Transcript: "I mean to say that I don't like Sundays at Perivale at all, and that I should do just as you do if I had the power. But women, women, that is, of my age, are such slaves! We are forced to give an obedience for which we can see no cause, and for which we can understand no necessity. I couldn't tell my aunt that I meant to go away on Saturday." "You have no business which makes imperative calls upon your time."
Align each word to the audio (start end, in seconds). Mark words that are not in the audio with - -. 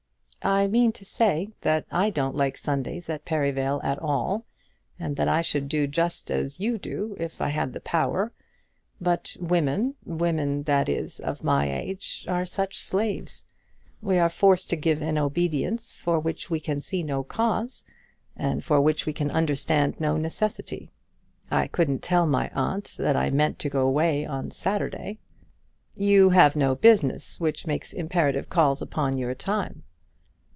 "I 0.43 0.65
mean 0.65 0.91
to 0.93 1.05
say 1.05 1.49
that 1.61 1.85
I 1.91 2.09
don't 2.09 2.35
like 2.35 2.57
Sundays 2.57 3.07
at 3.11 3.25
Perivale 3.25 3.79
at 3.83 3.99
all, 3.99 4.47
and 4.97 5.15
that 5.15 5.27
I 5.27 5.43
should 5.43 5.69
do 5.69 5.85
just 5.85 6.31
as 6.31 6.59
you 6.59 6.79
do 6.79 7.15
if 7.19 7.39
I 7.41 7.49
had 7.49 7.73
the 7.73 7.79
power. 7.79 8.33
But 8.99 9.37
women, 9.39 9.93
women, 10.03 10.63
that 10.63 10.89
is, 10.89 11.19
of 11.19 11.43
my 11.43 11.71
age, 11.71 12.25
are 12.27 12.47
such 12.47 12.79
slaves! 12.79 13.45
We 14.01 14.17
are 14.17 14.29
forced 14.29 14.71
to 14.71 14.75
give 14.75 14.99
an 15.03 15.19
obedience 15.19 15.95
for 15.97 16.19
which 16.19 16.49
we 16.49 16.59
can 16.59 16.81
see 16.81 17.03
no 17.03 17.23
cause, 17.23 17.85
and 18.35 18.63
for 18.65 18.81
which 18.81 19.05
we 19.05 19.13
can 19.13 19.29
understand 19.29 19.99
no 19.99 20.17
necessity. 20.17 20.89
I 21.51 21.67
couldn't 21.67 22.01
tell 22.01 22.25
my 22.25 22.49
aunt 22.55 22.95
that 22.97 23.15
I 23.15 23.29
meant 23.29 23.59
to 23.59 23.69
go 23.69 23.85
away 23.87 24.25
on 24.25 24.49
Saturday." 24.49 25.19
"You 25.93 26.31
have 26.31 26.55
no 26.55 26.73
business 26.73 27.39
which 27.39 27.67
makes 27.67 27.93
imperative 27.93 28.49
calls 28.49 28.81
upon 28.81 29.19
your 29.19 29.35
time." 29.35 29.83